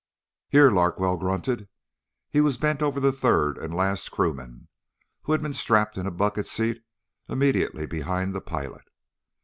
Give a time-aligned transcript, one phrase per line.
[0.49, 1.69] "Here," Larkwell grunted.
[2.31, 4.67] He was bent over the third and last crewman,
[5.25, 6.83] who had been strapped in a bucket seat
[7.29, 8.85] immediately behind the pilot.